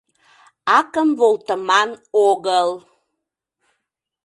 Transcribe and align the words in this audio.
—Акым 0.77 1.09
волтыман 1.19 1.89
огыл! 2.29 2.69